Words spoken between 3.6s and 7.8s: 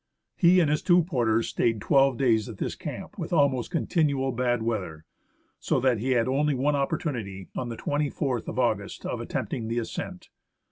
continual bad weather, so that he had only one opportunity, on the